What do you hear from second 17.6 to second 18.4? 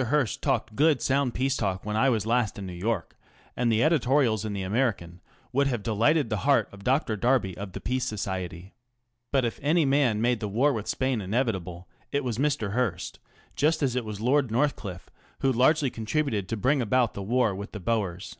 the Poers.